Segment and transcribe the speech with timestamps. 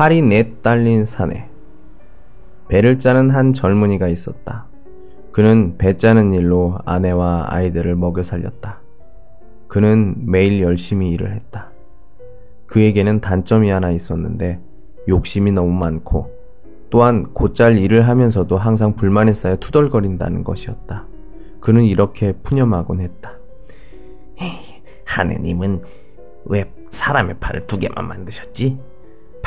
[0.00, 1.50] 팔이 넷 달린 산에
[2.68, 4.64] 배를 짜는 한 젊은이가 있었다.
[5.30, 8.80] 그는 배 짜는 일로 아내와 아이들을 먹여 살렸다.
[9.68, 11.70] 그는 매일 열심히 일을 했다.
[12.66, 14.58] 그에게는 단점이 하나 있었는데
[15.06, 16.34] 욕심이 너무 많고
[16.88, 21.04] 또한 곧잘 일을 하면서도 항상 불만에 쌓여 투덜거린다는 것이었다.
[21.60, 23.34] 그는 이렇게 푸념하곤 했다.
[25.04, 25.82] 하느님은
[26.46, 28.78] 왜 사람의 팔을 두 개만 만드셨지?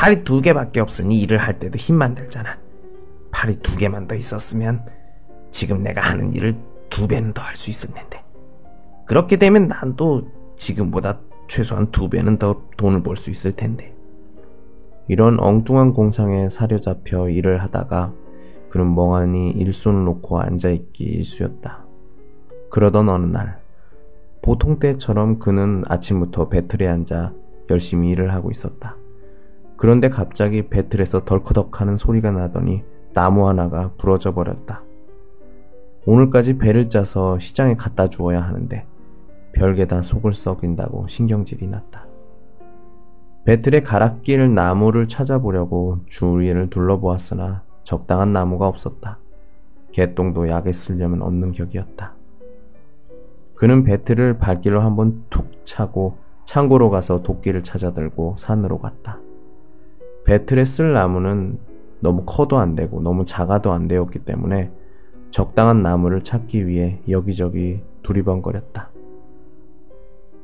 [0.03, 2.57] 팔이 두 개밖에 없으니 일을 할 때도 힘만 들잖아.
[3.31, 4.83] 팔이 두 개만 더 있었으면
[5.49, 6.57] 지금 내가 하는 일을
[6.89, 8.21] 두 배는 더 할 수 있을 텐데.
[9.05, 13.95] 그렇게 되면 난 또 지금보다 최소한 두 배는 더 돈을 벌 수 있을 텐데.
[15.07, 18.11] 이런 엉뚱한 공상에 사려잡혀 일을 하다가
[18.71, 21.85] 그는 멍하니 일손을 놓고 앉아있기 일쑤였다.
[22.71, 23.61] 그러던 어느 날,
[24.41, 27.31] 보통 때처럼 그는 아침부터 배틀에 앉아
[27.69, 28.97] 열심히 일을 하고 있었다.
[29.83, 34.81] 그런데 갑자기 배틀에서 덜커덕 하는 소리가 나더니 나무 하나가 부러져 버렸다.
[36.05, 38.85] 오늘까지 배를 짜서 시장에 갖다 주어야 하는데
[39.51, 42.05] 별게 다 속을 썩인다고 신경질이 났다.
[43.43, 49.19] 배틀에 갈아낄 나무를 찾아보려고 주위를 둘러보았으나 적당한 나무가 없었다.
[49.91, 52.13] 개똥도 약에 쓰려면 없는 격이었다.
[53.55, 59.19] 그는 배틀을 발길로 한번 툭 차고 창고로 가서 도끼를 찾아들고 산으로 갔다.
[60.25, 61.59] 배틀에 쓸 나무는
[61.99, 64.71] 너무 커도 안 되고 너무 작아도 안 되었기 때문에
[65.31, 68.89] 적당한 나무를 찾기 위해 여기저기 두리번거렸다.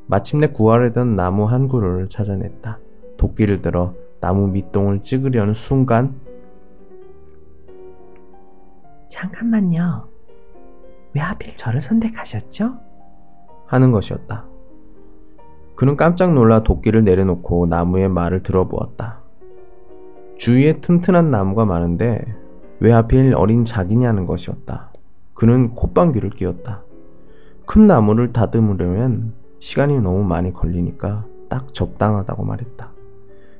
[0.06, 2.78] 마침내 구하려던 나무 한 그루를 찾아냈다.
[3.16, 6.14] 도끼를 들어 나무 밑동을 찍으려는 순간
[9.08, 10.08] 잠깐만요.
[11.14, 12.74] 왜 하필 저를 선택하셨죠?
[13.66, 14.44] 하는 것이었다.
[15.76, 19.19] 그는 깜짝 놀라 도끼를 내려놓고 나무의 말을 들어보았다.
[20.40, 22.24] 주위에 튼튼한 나무가 많은데
[22.78, 24.90] 왜 하필 어린 작이냐는 것이었다.
[25.34, 26.82] 그는 콧방귀를 뀌었다.
[27.66, 32.90] 큰 나무를 다듬으려면 시간이 너무 많이 걸리니까 딱 적당하다고 말했다.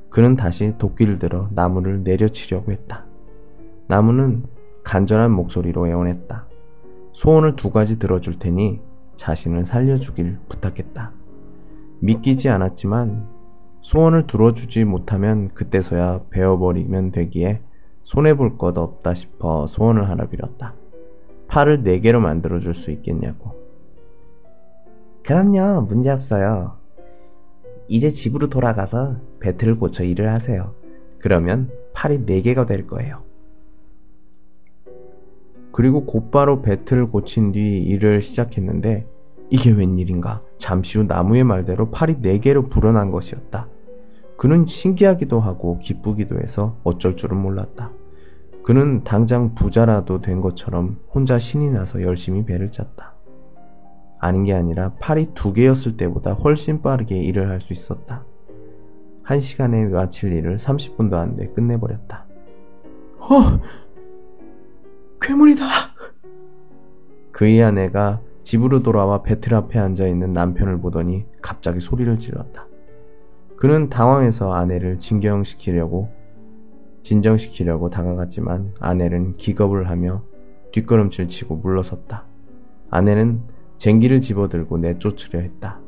[0.09, 3.05] 그는 다시 도끼를 들어 나무를 내려치려고 했다.
[3.85, 4.45] 나무는
[4.83, 6.47] 간절한 목소리로 애원했다.
[7.13, 8.81] 소원을 두 가지 들어줄 테니
[9.17, 11.11] 자신을 살려주길 부탁했다.
[11.99, 13.27] 믿기지 않았지만
[13.81, 17.61] 소원을 들어주지 못하면 그때서야 베어버리면 되기에
[18.03, 20.75] 손해볼 것 없다 싶어 소원을 하나 빌었다.
[21.47, 23.59] 팔을 네 개로 만들어줄 수 있겠냐고.
[25.23, 26.77] 그럼요, 문제 없어요.
[27.87, 30.73] 이제 집으로 돌아가서 배틀을 고쳐 일을 하세요.
[31.19, 33.23] 그러면 팔이 4개가 될 거예요.
[35.71, 39.07] 그리고 곧바로 배틀을 고친 뒤 일을 시작했는데
[39.49, 40.41] 이게 웬일인가?
[40.61, 43.67] 잠시 후 나무의 말대로 팔이 4개로 불어난 것이었다.
[44.37, 47.91] 그는 신기하기도 하고 기쁘기도 해서 어쩔 줄은 몰랐다.
[48.63, 53.15] 그는 당장 부자라도 된 것처럼 혼자 신이 나서 열심히 배를 짰다.
[54.19, 58.23] 아닌 게 아니라 팔이 두 개였을 때보다 훨씬 빠르게 일을 할 수 있었다.
[59.23, 62.25] 한 시간에 마칠 일을 30분도 안 돼 끝내버렸다.
[63.19, 63.59] 어!
[65.21, 65.65] 괴물이다!
[67.31, 72.67] 그의 아내가 집으로 돌아와 배틀 앞에 앉아 있는 남편을 보더니 갑자기 소리를 질렀다.
[73.55, 76.09] 그는 당황해서 아내를 진경시키려고
[77.03, 80.23] 진정시키려고 다가갔지만 아내는 기겁을 하며
[80.71, 82.25] 뒷걸음질 치고 물러섰다.
[82.89, 83.41] 아내는
[83.77, 85.79] 쟁기를 집어들고 내쫓으려 했다.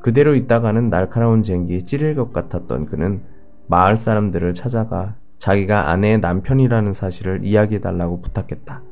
[0.00, 3.22] 그대로 있다가는 날카로운 쟁기에 찌를 것 같았던 그는
[3.66, 8.82] 마을 사람들을 찾아가 자기가 아내의 남편이라는 사실을 이야기해달라고 부탁했다.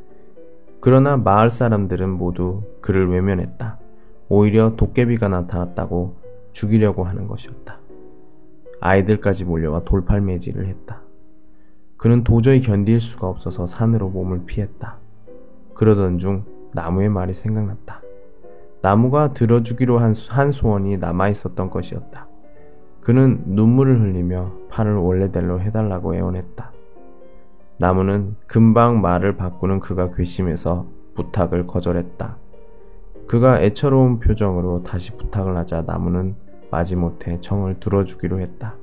[0.83, 3.79] 그러나 마을 사람들은 모두 그를 외면했다.
[4.29, 6.17] 오히려 도깨비가 나타났다고
[6.51, 7.79] 죽이려고 하는 것이었다.
[8.81, 11.03] 아이들까지 몰려와 돌팔매질을 했다.
[11.97, 14.97] 그는 도저히 견딜 수가 없어서 산으로 몸을 피했다.
[15.75, 18.03] 그러던 중 나무의 말이 생각났다.
[18.81, 22.27] 나무가 들어주기로 한, 한 소원이 남아 있었던 것이었다.
[23.03, 26.73] 그는 눈물을 흘리며 팔을 원래대로 해달라고 애원했다.
[27.83, 30.87] 나무는 금방 말을 바꾸는 그가 괘씸해서
[31.17, 32.39] 부탁을 거절했다.
[33.27, 36.37] 그가 애처로운 표정으로 다시 부탁을 하자 나무는
[36.71, 38.77] 마지못해 정을 들어주기로 했다.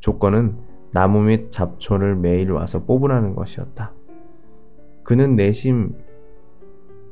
[0.00, 0.56] 조건은
[0.90, 3.92] 나무 및 잡초를 매일 와서 뽑으라는 것이었다.
[5.04, 5.94] 그는 내심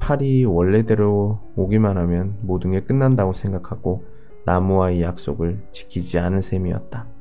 [0.00, 4.04] 팔이 원래대로 오기만 하면 모든 게 끝난다고 생각하고
[4.44, 7.15] 나무와의 약속을 지키지 않을 셈이었다.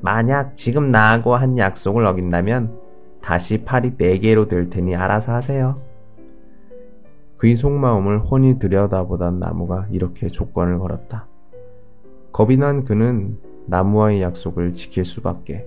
[0.00, 2.78] 만약 지금 나하고 한 약속을 어긴다면
[3.20, 5.80] 다시 팔이 네 개로 될 테니 알아서 하세요.
[7.36, 11.26] 그의 속마음을 훤히 들여다보던 나무가 이렇게 조건을 걸었다.
[12.32, 15.66] 겁이 난 그는 나무와의 약속을 지킬 수밖에.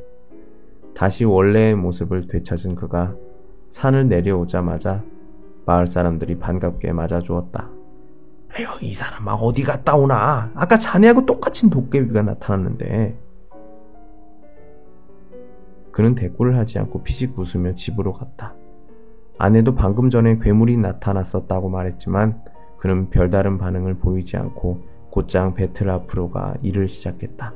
[0.96, 3.16] 다시 원래의 모습을 되찾은 그가
[3.72, 5.04] 산을 내려오자마자
[5.66, 7.70] 마을 사람들이 반갑게 맞아주었다.
[8.60, 10.52] 에휴, 이 사람아 어디 갔다 오나?
[10.54, 13.18] 아까 자네하고 똑같은 도깨비가 나타났는데.
[15.94, 18.56] 그는 대꾸를 하지 않고 피식 웃으며 집으로 갔다.
[19.38, 22.42] 아내도 방금 전에 괴물이 나타났었다고 말했지만
[22.78, 24.82] 그는 별다른 반응을 보이지 않고
[25.12, 27.54] 곧장 배틀 앞으로 가 일을 시작했다.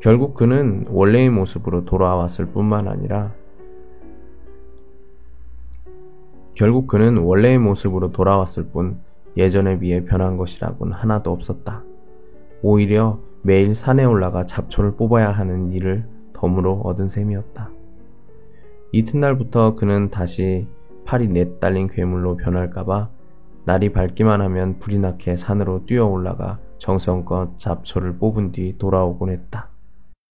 [0.00, 3.32] 결국 그는 원래의 모습으로 돌아왔을 뿐만 아니라
[6.54, 9.00] 결국 그는 원래의 모습으로 돌아왔을 뿐
[9.36, 11.82] 예전에 비해 변한 것이라곤 하나도 없었다.
[12.62, 16.13] 오히려 매일 산에 올라가 잡초를 뽑아야 하는 일을
[16.44, 17.70] 덤으로 얻은 셈이었다.
[18.92, 20.66] 이튿날부터 그는 다시
[21.06, 23.08] 팔이 넷 달린 괴물로 변할까봐
[23.64, 29.70] 날이 밝기만 하면 불이 나게 산으로 뛰어 올라가 정성껏 잡초를 뽑은 뒤 돌아오곤 했다.